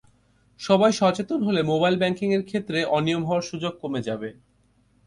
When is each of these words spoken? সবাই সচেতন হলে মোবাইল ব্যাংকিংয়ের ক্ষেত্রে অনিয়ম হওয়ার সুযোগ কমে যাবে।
সবাই 0.59 0.91
সচেতন 0.93 1.39
হলে 1.43 1.61
মোবাইল 1.63 1.95
ব্যাংকিংয়ের 1.97 2.43
ক্ষেত্রে 2.45 2.79
অনিয়ম 2.97 3.23
হওয়ার 3.25 3.47
সুযোগ 3.51 3.73
কমে 3.81 4.01
যাবে। 4.07 4.29